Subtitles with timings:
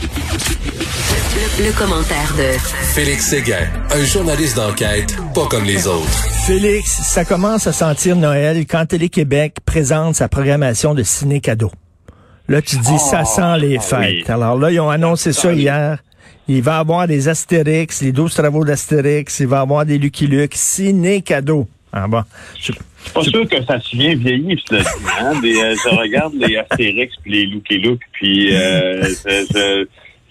[0.00, 2.58] Le, commentaire de
[2.94, 6.08] Félix Séguin, un journaliste d'enquête pas comme les autres.
[6.46, 11.72] Félix, ça commence à sentir Noël quand Télé-Québec présente sa programmation de ciné-cadeau.
[12.46, 14.30] Là, tu dis, ça sent Ah, les fêtes.
[14.30, 15.98] Alors là, ils ont annoncé ça hier.
[16.46, 19.98] Il va y avoir des Astérix, les 12 travaux d'Astérix, il va y avoir des
[19.98, 21.66] Lucky Luke, ciné-cadeau.
[21.92, 22.22] Ah bon.
[22.58, 22.74] Je- suis
[23.14, 24.88] pas sûr que ça se vient vieilli, cela dit,
[25.20, 25.40] hein?
[25.40, 29.86] Des, euh, je regarde les Astérix puis les Lucky Luke, puis euh, je,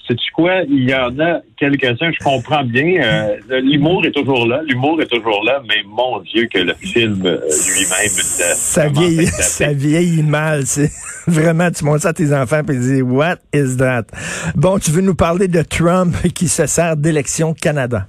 [0.08, 0.62] sais-tu quoi?
[0.70, 3.02] Il y en a quelques-uns, je comprends bien.
[3.04, 7.22] euh, l'humour est toujours là, l'humour est toujours là, mais mon Dieu que le film
[7.26, 8.18] euh, lui-même...
[8.42, 10.66] euh, Ça vieillit, ça vieillit mal.
[10.66, 10.92] C'est
[11.28, 14.04] vraiment, tu montres ça à tes enfants et dis, what is that?
[14.56, 18.08] Bon, tu veux nous parler de Trump qui se sert d'élection Canada.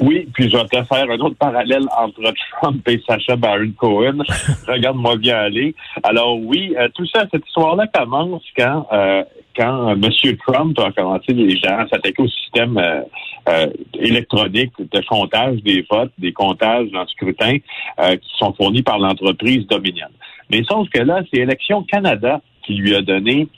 [0.00, 2.22] Oui, puis je vais te faire un autre parallèle entre
[2.60, 4.18] Trump et Sacha Baron Cohen.
[4.68, 5.74] Regarde-moi bien aller.
[6.02, 9.24] Alors oui, euh, tout ça, cette histoire-là commence quand euh,
[9.56, 10.36] quand euh, M.
[10.46, 13.00] Trump a commencé les gens à s'attaquer au système euh,
[13.48, 13.66] euh,
[13.98, 17.56] électronique de comptage des votes, des comptages dans le scrutin
[18.00, 20.08] euh, qui sont fournis par l'entreprise Dominion.
[20.50, 23.48] Mais sauf que là, c'est Élection Canada qui lui a donné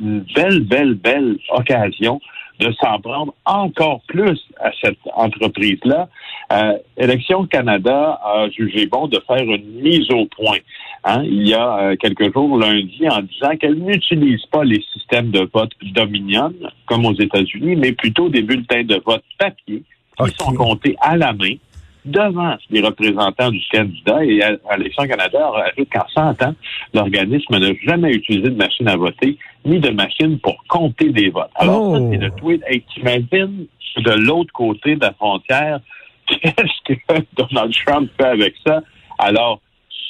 [0.00, 2.20] une belle, belle, belle occasion
[2.60, 6.08] de s'en prendre encore plus à cette entreprise-là.
[6.52, 10.58] Euh, Élection Canada a jugé bon de faire une mise au point.
[11.04, 15.30] Hein, il y a euh, quelques jours, lundi, en disant qu'elle n'utilise pas les systèmes
[15.30, 16.52] de vote Dominion,
[16.86, 19.82] comme aux États-Unis, mais plutôt des bulletins de vote papier
[20.18, 21.54] qui sont comptés à la main
[22.04, 26.54] devant les représentants du candidat et à, à Élection Canada ajoute qu'en 100 ans,
[26.94, 31.50] l'organisme n'a jamais utilisé de machine à voter ni de machine pour compter des votes.
[31.56, 32.08] Alors, ça, Oh.
[32.12, 32.62] c'est le tweet.
[32.66, 33.66] Hey, t'imagines
[33.96, 35.80] de l'autre côté de la frontière,
[36.26, 38.82] qu'est-ce que Donald Trump fait avec ça?
[39.18, 39.60] Alors,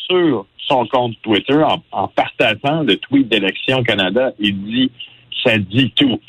[0.09, 4.91] sur son compte Twitter, en, en partageant le tweet d'Élection Canada, il dit
[5.43, 6.21] ça dit tout.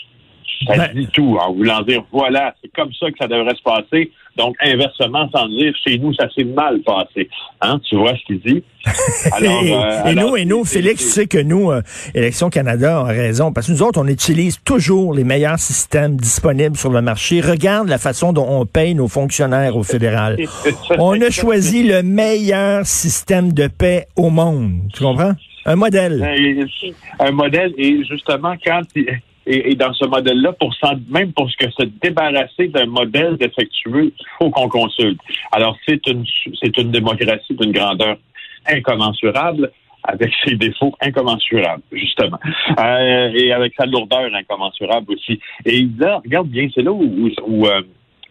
[0.66, 3.62] Ça Ben- dit tout, en voulant dire voilà, c'est comme ça que ça devrait se
[3.64, 4.12] passer.
[4.38, 7.30] Donc, inversement, sans dire chez nous, ça s'est mal passé.
[7.62, 8.64] Hein, tu vois ce qu'il dit?
[9.34, 11.82] Alors, et, euh, et alors, nous, et nous, Félix, tu sais que nous, euh,
[12.16, 16.78] Élection Canada a raison, parce que nous autres, on utilise toujours les meilleurs systèmes disponibles
[16.78, 17.42] sur le marché.
[17.42, 20.38] Regarde la façon dont on paye nos fonctionnaires au fédéral.
[20.98, 24.72] On a choisi le meilleur système de paix au monde.
[24.94, 25.34] Tu comprends?
[25.66, 26.24] Un modèle.
[26.24, 26.66] Euh,
[27.20, 29.06] un modèle et justement quand il-
[29.46, 30.74] et, et dans ce modèle-là, pour
[31.10, 35.20] même pour ce que se débarrasser d'un modèle défectueux, il faut qu'on consulte.
[35.52, 36.26] Alors c'est une
[36.62, 38.18] c'est une démocratie d'une grandeur
[38.68, 39.72] incommensurable
[40.04, 42.40] avec ses défauts incommensurables, justement.
[42.80, 45.40] Euh, et avec sa lourdeur incommensurable aussi.
[45.66, 47.82] Et là, regarde bien, c'est là où, où, où, euh,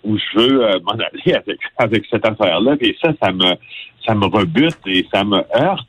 [0.04, 2.76] où je veux euh, m'en aller avec, avec cette affaire-là.
[2.80, 3.54] Et ça, ça me,
[4.06, 5.86] ça me rebute et ça me heurte.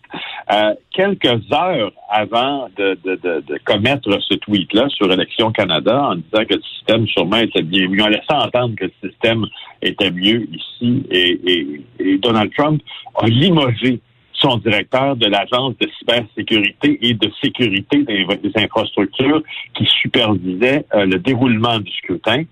[0.51, 6.15] Euh, quelques heures avant de, de, de, de commettre ce tweet-là sur Élection Canada, en
[6.15, 9.45] disant que le système sûrement était bien mieux, en laissant entendre que le système
[9.81, 12.81] était mieux ici, et, et, et Donald Trump
[13.15, 14.01] a limogé
[14.41, 19.41] son directeur de l'Agence de cybersécurité et de sécurité des, infrastructures
[19.75, 22.43] qui supervisait euh, le déroulement du scrutin.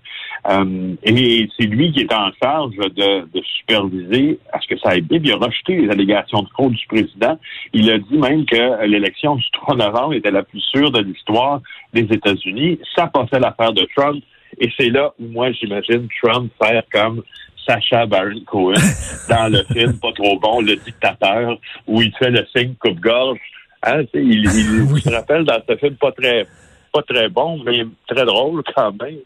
[0.48, 4.90] Euh, et c'est lui qui est en charge de, de superviser à ce que ça
[4.90, 5.20] aille bien.
[5.22, 7.38] Il a rejeté les allégations de fraude du président.
[7.72, 11.60] Il a dit même que l'élection du 3 novembre était la plus sûre de l'histoire
[11.92, 12.78] des États-Unis.
[12.96, 14.22] Ça passait l'affaire de Trump.
[14.58, 17.22] Et c'est là où moi, j'imagine Trump faire comme
[17.66, 18.74] Sacha Baron Cohen
[19.28, 23.38] dans le film Pas trop bon, Le dictateur, où il fait le signe coupe-gorge.
[23.82, 26.46] Hein, il, il, je me rappelle dans ce film pas très
[26.92, 29.18] pas très bon, mais très drôle quand même.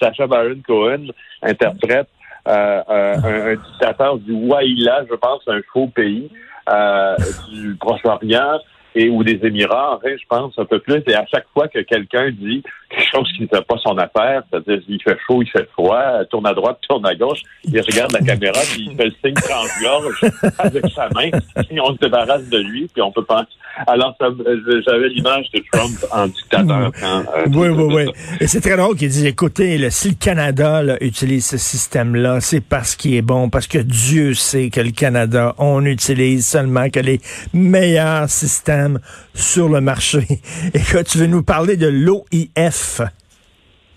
[0.00, 1.06] Sacha Baron Cohen
[1.42, 2.08] interprète
[2.46, 6.30] euh, euh, un, un dictateur du Waïla, je pense, un faux pays
[6.68, 7.16] euh,
[7.50, 8.58] du Proche-Orient
[8.94, 11.02] et ou des Émirats, je pense un peu plus.
[11.06, 14.42] Et à chaque fois que quelqu'un dit quelque chose qui ne fait pas son affaire,
[14.50, 18.12] c'est-à-dire il fait chaud, il fait froid, tourne à droite, tourne à gauche, il regarde
[18.12, 20.20] la caméra, puis il fait le signe trempe-gorge
[20.58, 21.30] avec sa main,
[21.70, 23.44] et on se débarrasse de lui, puis on peut pas.
[23.86, 26.90] Alors, j'avais l'image de Trump en dictateur.
[27.02, 27.22] Euh,
[27.54, 28.04] oui, oui, oui.
[28.40, 32.96] Et c'est très drôle qu'il dise, écoutez, si le Canada utilise ce système-là, c'est parce
[32.96, 37.20] qu'il est bon, parce que Dieu sait que le Canada, on utilise seulement que les
[37.52, 38.98] meilleurs systèmes
[39.34, 40.26] sur le marché.
[40.74, 42.77] Et que tu veux nous parler de l'OIF.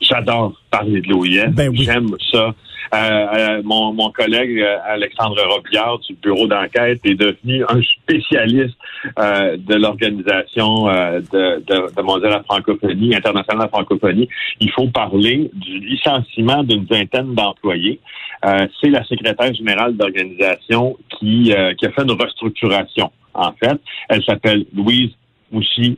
[0.02, 1.52] J'adore parler de l'OIF.
[1.54, 2.54] Ben J'aime ça.
[2.94, 8.76] Euh, euh, mon, mon, collègue euh, Alexandre Robillard du bureau d'enquête est devenu un spécialiste
[9.16, 14.28] de l'organisation de, de, de la francophonie, internationale de la francophonie.
[14.60, 18.00] Il faut parler du licenciement d'une vingtaine d'employés.
[18.44, 23.12] C'est la secrétaire générale d'organisation qui, qui a fait une restructuration.
[23.34, 23.80] En fait,
[24.10, 25.12] elle s'appelle Louise
[25.52, 25.98] Moussi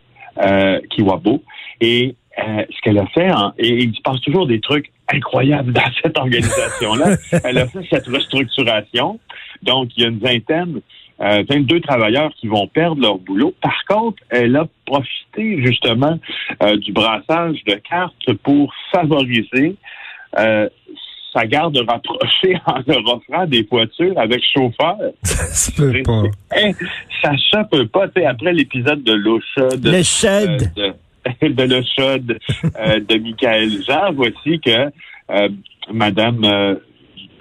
[0.91, 1.43] Kiwabo
[1.81, 6.17] et ce qu'elle a fait, et il se passe toujours des trucs incroyable dans cette
[6.17, 7.17] organisation-là.
[7.43, 9.19] Elle a fait cette restructuration.
[9.61, 10.81] Donc, il y a une vingtaine,
[11.21, 13.53] euh, 22 travailleurs qui vont perdre leur boulot.
[13.61, 16.19] Par contre, elle a profité justement
[16.61, 19.75] euh, du brassage de cartes pour favoriser
[20.39, 20.67] euh,
[21.33, 24.97] sa garde rapprochée en leur offrant des voitures avec chauffeur.
[25.23, 26.23] Ça se peut pas.
[27.21, 28.05] Ça se peut pas.
[28.27, 29.85] après l'épisode de l'eau chaude.
[29.85, 30.71] Le shed.
[30.77, 30.91] Euh,
[31.41, 32.39] de le chaude
[32.79, 34.91] euh, de Michael Jean, voici que
[35.31, 35.49] euh,
[35.91, 36.75] Madame euh,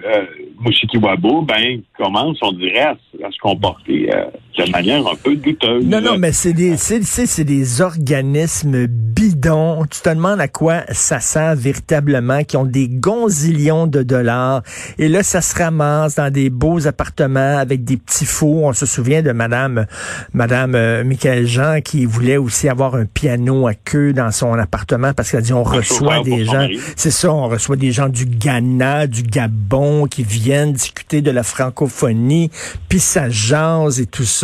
[0.05, 0.25] euh,
[0.59, 2.97] Mushikiwabo, ben, commence, on dirait, à,
[3.31, 4.25] se comporter euh,
[4.57, 5.85] de manière un peu douteuse.
[5.85, 9.85] Non, non, mais c'est des, c'est, des organismes bidons.
[9.89, 14.61] Tu te demandes à quoi ça sert véritablement, qui ont des gonzillions de dollars.
[14.97, 18.63] Et là, ça se ramasse dans des beaux appartements avec des petits fours.
[18.63, 19.85] On se souvient de Madame,
[20.33, 25.13] Madame euh, Michael Jean qui voulait aussi avoir un piano à queue dans son appartement
[25.13, 26.67] parce qu'elle dit on reçoit des gens.
[26.95, 31.43] C'est ça, on reçoit des gens du Ghana, du Gabon qui viennent discuter de la
[31.43, 32.51] francophonie,
[32.89, 34.42] puis ça jase et tout ça.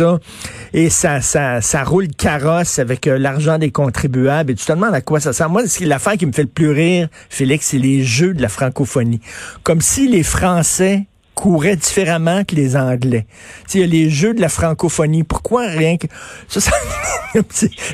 [0.72, 4.52] Et ça, ça, ça roule carrosse avec euh, l'argent des contribuables.
[4.52, 5.48] Et tu te demandes à quoi ça sert.
[5.50, 9.20] Moi, l'affaire qui me fait le plus rire, Félix, c'est les jeux de la francophonie.
[9.62, 11.06] Comme si les Français
[11.40, 13.24] couraient différemment que les Anglais.
[13.72, 15.22] Il y a les jeux de la francophonie.
[15.22, 16.06] Pourquoi rien que...
[16.48, 16.70] Ça,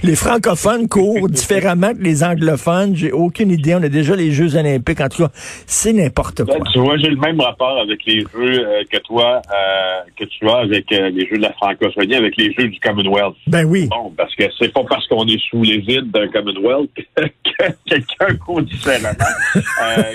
[0.03, 2.97] les francophones courent différemment que les anglophones?
[2.97, 3.77] J'ai aucune idée.
[3.77, 5.01] On a déjà les Jeux olympiques.
[5.01, 5.31] En tout cas,
[5.67, 6.67] c'est n'importe ben, quoi.
[6.73, 10.49] tu vois, j'ai le même rapport avec les jeux euh, que toi, euh, que tu
[10.49, 13.37] as avec euh, les jeux de la francophonie, avec les jeux du Commonwealth.
[13.47, 13.87] Ben oui.
[13.89, 18.35] Bon, parce que c'est pas parce qu'on est sous les vides d'un Commonwealth que quelqu'un
[18.45, 19.13] court différemment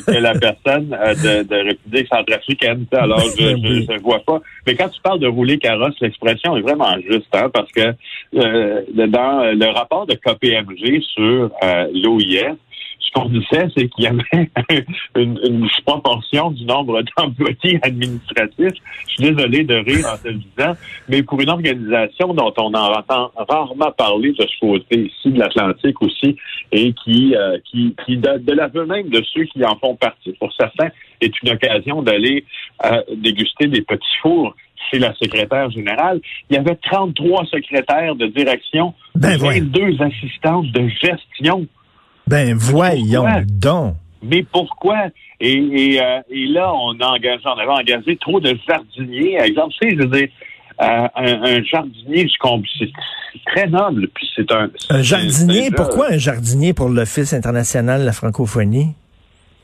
[0.06, 2.86] que la personne de, de République centrafricaine.
[2.92, 4.42] Alors, je, je, vois pas.
[4.66, 7.94] Mais quand tu parles de rouler carrosse, l'expression est vraiment juste, hein, parce que
[8.36, 12.58] euh, dans le rapport de KPMG sur euh, l'OIF,
[13.02, 14.50] ce qu'on disait, c'est qu'il y avait
[15.16, 18.74] une, une proportion du nombre d'employés administratifs.
[19.08, 20.74] Je suis désolé de rire en te le disant,
[21.10, 25.40] mais pour une organisation dont on en entend rarement parler de ce côté ici de
[25.40, 26.36] l'Atlantique aussi,
[26.72, 30.32] et qui, euh, qui, qui de, de l'aveu même de ceux qui en font partie,
[30.34, 30.90] pour certains,
[31.20, 32.46] est une occasion d'aller
[32.86, 34.56] euh, déguster des petits fours
[34.90, 36.20] c'est la secrétaire générale.
[36.50, 41.68] Il y avait 33 secrétaires de direction, ben 22 assistantes de gestion.
[42.32, 43.96] Ben voyons donc.
[44.24, 45.08] Mais pourquoi?
[45.42, 49.38] Et, euh, et, là, on a engagé, on avait engagé trop de jardiniers.
[49.38, 50.30] Par exemple, tu sais, je veux dire,
[50.82, 52.30] euh, un, jardinier,
[52.80, 52.92] c'est
[53.48, 54.08] très noble.
[54.14, 54.70] Puis c'est un.
[54.90, 58.94] Un jardinier, pourquoi un jardinier pour l'Office international de la francophonie?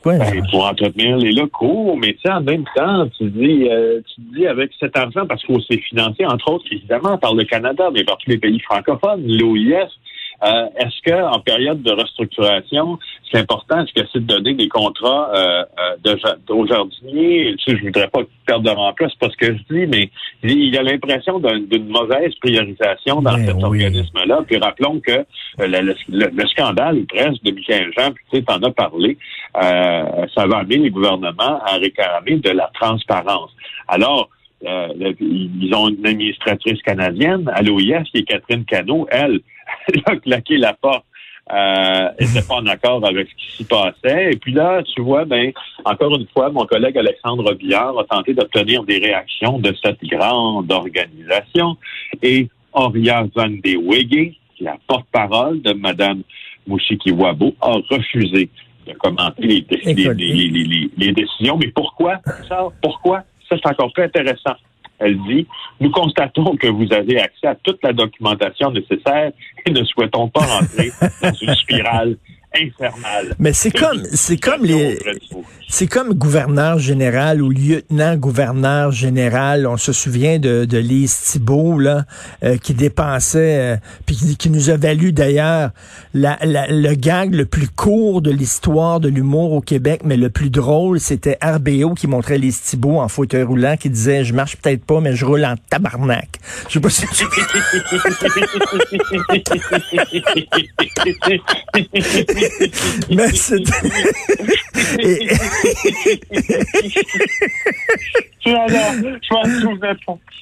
[0.04, 4.20] Ben, pour entretenir les locaux, mais tu sais, en même temps, tu dis, euh, tu
[4.36, 8.04] dis avec cet argent, parce qu'on s'est financé, entre autres, évidemment, par le Canada, mais
[8.04, 9.88] par tous les pays francophones, l'OIS,
[10.44, 12.98] euh, est-ce que en période de restructuration,
[13.30, 17.56] c'est important, est-ce que c'est de donner des contrats euh, euh de, aux jardiniers?
[17.58, 20.10] Tu sais, je voudrais pas perdre leur emploi, c'est pas ce que je dis, mais
[20.44, 24.42] il y a l'impression d'une mauvaise priorisation dans ben cet organisme-là.
[24.46, 25.12] Puis rappelons que
[25.60, 29.18] euh, le, scandale presque de Michael Jean, puis tu sais, t'en as parlé,
[29.56, 33.50] euh, ça va amener les gouvernements à réclamer de la transparence.
[33.88, 34.28] Alors,
[34.66, 39.06] euh, ils ont une administratrice canadienne à l'OIF qui est Catherine Cano.
[39.10, 39.40] Elle,
[39.94, 41.04] elle a claqué la porte.
[41.50, 44.32] Euh, n'était pas en accord avec ce qui s'y passait.
[44.32, 45.50] Et puis là, tu vois, ben,
[45.84, 50.70] encore une fois, mon collègue Alexandre Billard a tenté d'obtenir des réactions de cette grande
[50.70, 51.78] organisation.
[52.22, 56.22] Et Oria Van de Wege, la porte-parole de Mme
[56.66, 58.50] Wabo, a refusé
[58.86, 61.56] de commenter les, les décisions.
[61.56, 62.18] Mais pourquoi?
[62.46, 62.66] Ça?
[62.82, 63.22] Pourquoi?
[63.48, 64.56] Ça, c'est encore plus intéressant.
[64.98, 65.46] Elle dit,
[65.80, 69.32] nous constatons que vous avez accès à toute la documentation nécessaire
[69.64, 70.90] et ne souhaitons pas rentrer
[71.22, 72.16] dans une spirale
[72.60, 73.34] infernal.
[73.38, 74.98] Mais c'est comme, c'est comme les,
[75.68, 79.66] c'est comme gouverneur général ou lieutenant-gouverneur général.
[79.66, 82.06] On se souvient de, de Lise Thibault, là,
[82.42, 85.70] euh, qui dépensait, euh, puis qui, nous a valu d'ailleurs
[86.14, 90.48] la, le gag le plus court de l'histoire de l'humour au Québec, mais le plus
[90.48, 94.84] drôle, c'était RBO qui montrait Lise Thibault en fauteuil roulant, qui disait, je marche peut-être
[94.84, 96.38] pas, mais je roule en tabarnak.
[96.68, 97.24] Je sais pas si tu...
[103.10, 103.72] mais c'était...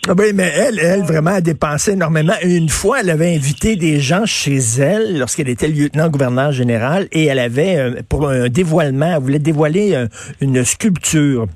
[0.09, 2.35] Ah oui, mais elle, elle, vraiment, a dépensé énormément.
[2.43, 7.39] Une fois, elle avait invité des gens chez elle lorsqu'elle était lieutenant-gouverneur général et elle
[7.39, 10.07] avait, euh, pour un dévoilement, elle voulait dévoiler euh,
[10.41, 11.47] une sculpture.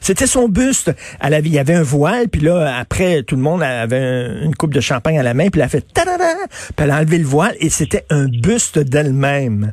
[0.00, 0.92] C'était son buste.
[1.20, 4.54] Elle avait, il y avait un voile, puis là, après, tout le monde avait une
[4.54, 7.18] coupe de champagne à la main, puis elle a fait ta puis elle a enlevé
[7.18, 9.72] le voile, et c'était un buste d'elle-même.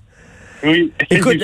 [0.66, 1.38] Oui, Écoute,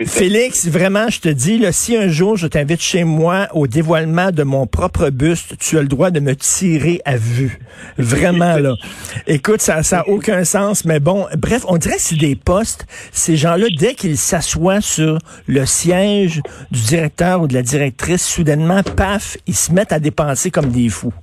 [0.06, 4.30] Félix, vraiment, je te dis, là, si un jour je t'invite chez moi au dévoilement
[4.30, 7.58] de mon propre buste, tu as le droit de me tirer à vue.
[7.98, 8.76] Vraiment, là.
[9.26, 12.86] Écoute, ça n'a aucun sens, mais bon, bref, on dirait que c'est des postes.
[13.10, 18.82] Ces gens-là, dès qu'ils s'assoient sur le siège du directeur ou de la directrice, soudainement,
[18.82, 21.14] paf, ils se mettent à dépenser comme des fous.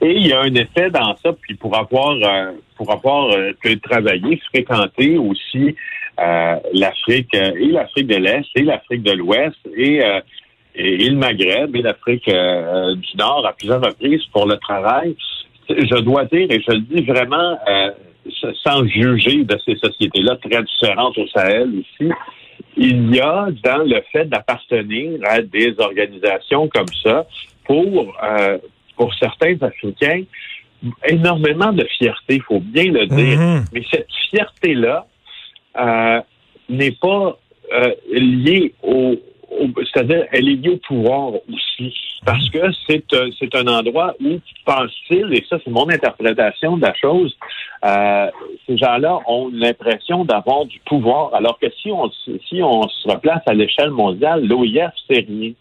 [0.00, 3.52] Et il y a un effet dans ça, puis pour avoir euh, pour avoir euh,
[3.82, 5.74] travaillé, fréquenté aussi
[6.20, 10.00] euh, l'Afrique et l'Afrique de l'Est et l'Afrique de l'Ouest et,
[10.74, 15.14] et, le Maghreb et l'Afrique du Nord à plusieurs reprises pour le travail.
[15.68, 17.58] Je dois dire, et je le dis vraiment
[18.64, 22.10] sans juger de ces sociétés-là très différentes au Sahel ici,
[22.76, 27.26] il y a dans le fait d'appartenir à des organisations comme ça
[27.64, 28.14] pour
[28.96, 30.22] pour certains Africains
[31.08, 33.38] énormément de fierté, il faut bien le dire.
[33.38, 33.64] Mhm.
[33.72, 35.06] Mais cette fierté-là
[35.78, 36.20] euh,
[36.68, 37.38] n'est pas
[37.72, 39.16] euh, liée au,
[39.92, 44.38] c'est-à-dire elle est liée au pouvoir aussi, parce que c'est euh, c'est un endroit où
[44.64, 47.36] pense-t-il, et ça c'est mon interprétation de la chose,
[48.66, 52.10] ces gens-là ont l'impression d'avoir du pouvoir, alors que si on
[52.48, 55.52] si on se replace à l'échelle mondiale, l'OIF c'est rien.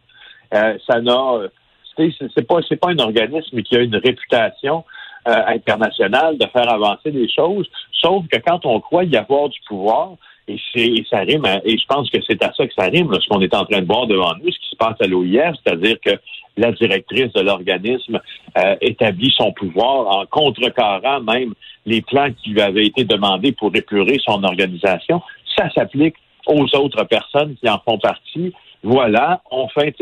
[0.88, 1.50] ça n'a
[1.98, 4.84] c'est pas c'est pas un organisme qui a une réputation
[5.28, 9.60] euh, internationale de faire avancer des choses, sauf que quand on croit y avoir du
[9.68, 10.12] pouvoir,
[10.48, 13.28] et, c'est, ça rime, et je pense que c'est à ça que ça rime, ce
[13.28, 15.98] qu'on est en train de voir devant nous, ce qui se passe à l'OIF, c'est-à-dire
[16.00, 16.12] que
[16.58, 18.20] la directrice de l'organisme
[18.58, 21.54] euh, établit son pouvoir en contrecarrant même
[21.86, 25.22] les plans qui lui avaient été demandés pour épurer son organisation.
[25.58, 28.54] Ça s'applique aux autres personnes qui en font partie.
[28.84, 29.96] Voilà, on fait,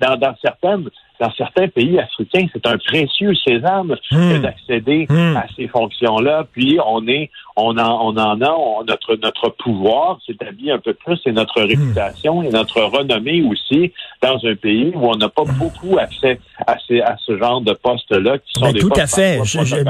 [0.00, 0.88] dans, dans certaines
[1.22, 4.38] dans certains pays africains, c'est un précieux sésame hmm.
[4.40, 5.36] d'accéder hmm.
[5.36, 6.48] à ces fonctions-là.
[6.52, 11.20] Puis on est, on en, on en a, notre notre pouvoir s'établit un peu plus
[11.24, 11.68] et notre hmm.
[11.68, 16.76] réputation et notre renommée aussi dans un pays où on n'a pas beaucoup accès à,
[16.88, 19.38] ces, à ce genre de postes-là qui sont mais des tout postes à fait,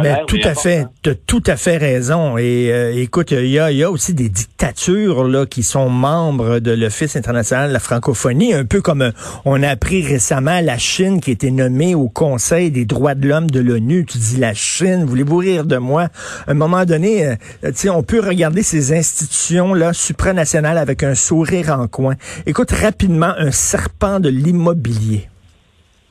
[0.03, 2.37] mais tout à fait, tu as tout à fait raison.
[2.37, 6.59] Et euh, écoute, il y a, y a aussi des dictatures là qui sont membres
[6.59, 9.13] de l'Office international de la francophonie, un peu comme
[9.47, 13.49] on a appris récemment la Chine qui était nommé au Conseil des droits de l'homme
[13.49, 14.05] de l'ONU.
[14.05, 16.09] Tu dis la Chine, voulez-vous rire de moi?
[16.47, 21.71] À un moment donné, euh, sais, on peut regarder ces institutions-là supranationales avec un sourire
[21.71, 22.17] en coin.
[22.45, 25.29] Écoute rapidement un serpent de l'immobilier.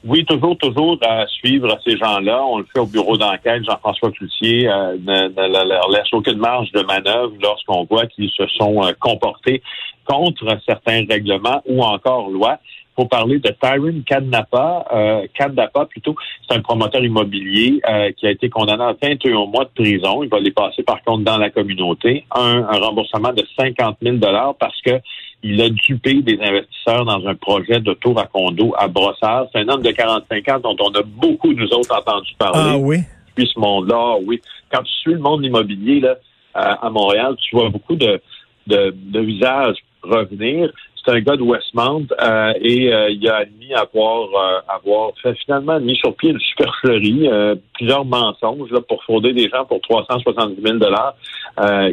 [0.03, 2.41] Oui, toujours, toujours à suivre ces gens-là.
[2.43, 3.63] On le fait au bureau d'enquête.
[3.65, 8.81] Jean-François Cloutier euh, ne, leur laisse aucune marge de manœuvre lorsqu'on voit qu'ils se sont
[8.83, 9.61] euh, comportés
[10.05, 12.57] contre certains règlements ou encore lois
[13.01, 16.15] faut parler de Tyron Kadnapa, euh, plutôt,
[16.47, 20.23] c'est un promoteur immobilier euh, qui a été condamné à 21 mois de prison.
[20.23, 22.25] Il va les passer par contre dans la communauté.
[22.31, 24.99] Un, remboursement de 50 000 dollars parce que
[25.43, 29.47] il a dupé des investisseurs dans un projet de tour à condo à Brossard.
[29.51, 32.73] C'est un homme de 45 ans dont on a beaucoup, nous autres, entendu parler.
[32.73, 32.97] Ah oui?
[33.33, 34.39] Puis ce monde-là, oui.
[34.71, 36.15] Quand tu suis le monde immobilier là,
[36.53, 38.21] à Montréal, tu vois beaucoup de,
[38.67, 40.71] de, de visages revenir
[41.03, 45.33] c'est un gars de Westmount euh, et euh, il a admis avoir euh, avoir fait
[45.45, 47.29] finalement mis sur pied une supercherie,
[47.73, 51.15] plusieurs mensonges là, pour frauder des gens pour 370 000 dollars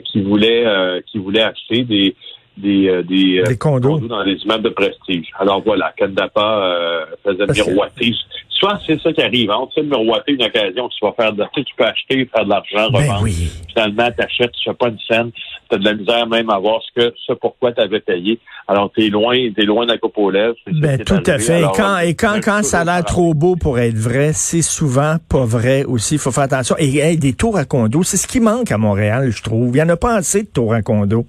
[0.05, 2.15] qui voulaient qui voulaient acheter des
[2.59, 3.99] des, des, condos.
[4.01, 5.27] dans des immeubles de prestige.
[5.39, 8.13] Alors voilà, Kadapa faisait miroiter
[8.59, 9.51] souvent, c'est ça qui arrive.
[9.51, 9.67] Hein.
[9.75, 12.45] Tu sais, miroiter une occasion, tu vas faire de, tu, sais, tu peux acheter, faire
[12.45, 13.23] de l'argent, Ben revendre.
[13.23, 13.51] oui.
[13.69, 15.31] Finalement, tu achètes, tu fais pas une scène,
[15.71, 18.39] tu as de la misère même à voir ce que, ce pourquoi tu avais payé.
[18.67, 20.57] Alors, tu es loin, t'es loin d'un coupe aux lèvres.
[20.67, 21.63] Ben, tout à fait.
[21.63, 25.17] Et quand, et quand, quand ça a l'air trop beau pour être vrai, c'est souvent
[25.29, 26.15] pas vrai aussi.
[26.15, 26.77] Il faut faire attention.
[26.79, 29.75] Et hey, des tours à condo, c'est ce qui manque à Montréal, je trouve.
[29.75, 31.27] Il y en a pas assez de tours à condo.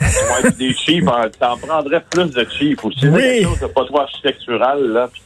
[0.00, 3.08] Ouais, puis des cheap, hein, t'en prendrais plus de cheap aussi.
[3.08, 3.20] Oui.
[3.20, 5.22] Quelque chose de pas trop architectural, là, puis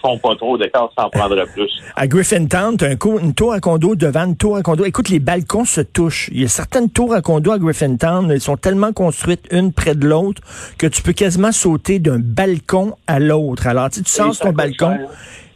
[0.00, 1.70] font pas trop d'écart, t'en prendrais plus.
[1.96, 4.84] À Griffintown, t'as un co- une tour à condo devant une tour à condo.
[4.84, 6.28] Écoute, les balcons se touchent.
[6.32, 9.94] Il y a certaines tours à condo à Griffintown, elles sont tellement construites une près
[9.94, 10.42] de l'autre
[10.78, 13.66] que tu peux quasiment sauter d'un balcon à l'autre.
[13.66, 14.96] Alors, tu tu sors ton balcon.
[14.96, 15.08] cher.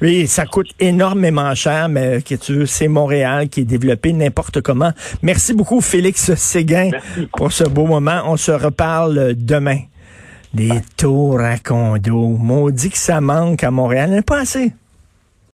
[0.02, 4.60] Oui, ça coûte énormément cher, mais que tu veux, c'est Montréal qui est développé n'importe
[4.60, 4.92] comment.
[5.22, 7.28] Merci beaucoup, Félix Séguin, Merci.
[7.34, 8.20] pour ce beau moment.
[8.26, 9.78] On se reparle demain.
[10.56, 12.28] Des tours à condo.
[12.28, 14.08] Maudit que ça manque à Montréal.
[14.08, 14.72] Il n'y pas assez.